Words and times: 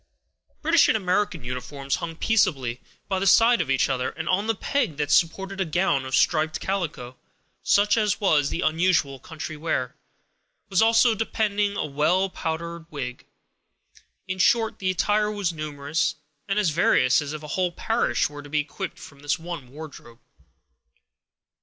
British 0.63 0.87
and 0.87 0.97
American 0.97 1.43
uniforms 1.43 1.97
hung 1.97 2.15
peaceably 2.15 2.81
by 3.07 3.19
the 3.19 3.27
side 3.27 3.61
of 3.61 3.69
each 3.69 3.87
other; 3.87 4.09
and 4.09 4.27
on 4.27 4.47
the 4.47 4.55
peg 4.55 4.97
that 4.97 5.11
supported 5.11 5.61
a 5.61 5.63
gown 5.63 6.05
of 6.05 6.15
striped 6.15 6.59
calico, 6.59 7.17
such 7.61 7.97
as 7.97 8.19
was 8.19 8.49
the 8.49 8.63
usual 8.73 9.19
country 9.19 9.55
wear, 9.55 9.93
was 10.69 10.81
also 10.81 11.13
depending 11.13 11.77
a 11.77 11.85
well 11.85 12.29
powdered 12.31 12.87
wig: 12.89 13.27
in 14.27 14.39
short, 14.39 14.79
the 14.79 14.89
attire 14.89 15.29
was 15.29 15.53
numerous 15.53 16.15
and 16.47 16.57
as 16.57 16.71
various 16.71 17.21
as 17.21 17.31
if 17.31 17.43
a 17.43 17.49
whole 17.49 17.71
parish 17.71 18.27
were 18.27 18.41
to 18.41 18.49
be 18.49 18.61
equipped 18.61 18.97
from 18.97 19.19
this 19.19 19.37
one 19.37 19.69
wardrobe. 19.69 20.17